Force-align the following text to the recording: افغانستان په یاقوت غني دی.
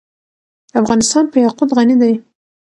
افغانستان 0.81 1.25
په 1.31 1.37
یاقوت 1.45 1.69
غني 1.77 1.95
دی. 2.01 2.13